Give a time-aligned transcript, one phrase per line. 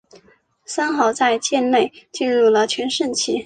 [0.65, 3.39] 三好在畿内进入了全盛期。